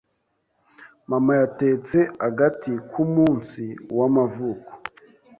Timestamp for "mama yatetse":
1.09-1.99